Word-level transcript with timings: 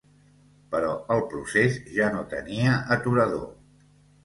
Però 0.71 0.93
el 1.17 1.21
procés 1.35 1.77
ja 1.99 2.09
no 2.17 2.25
tenia 2.33 2.75
aturador. 2.99 3.47